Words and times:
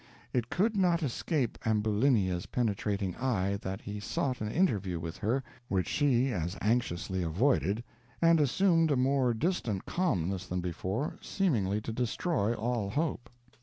It 0.33 0.49
could 0.49 0.75
not 0.75 1.03
escape 1.03 1.59
Ambulinia's 1.63 2.47
penetrating 2.47 3.15
eye 3.17 3.59
that 3.61 3.81
he 3.81 3.99
sought 3.99 4.41
an 4.41 4.49
interview 4.49 4.99
with 4.99 5.17
her, 5.17 5.43
which 5.67 5.87
she 5.87 6.33
as 6.33 6.57
anxiously 6.59 7.21
avoided, 7.21 7.83
and 8.19 8.39
assumed 8.39 8.89
a 8.89 8.95
more 8.95 9.31
distant 9.35 9.85
calmness 9.85 10.47
than 10.47 10.59
before, 10.59 11.17
seemingly 11.21 11.81
to 11.81 11.93
destroy 11.93 12.55
all 12.55 12.89
hope. 12.89 13.29